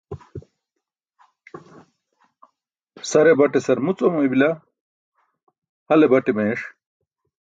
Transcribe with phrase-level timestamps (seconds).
[3.09, 4.49] Sare baṭe sarmuc oomaybila,
[5.87, 6.61] hale bate meeṣ.